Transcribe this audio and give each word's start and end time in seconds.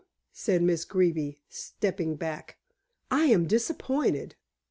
said 0.33 0.63
Miss 0.63 0.83
Greeby, 0.83 1.43
stepping 1.47 2.15
back, 2.15 2.57
"I 3.11 3.25
am 3.25 3.45
disappointed." 3.45 4.35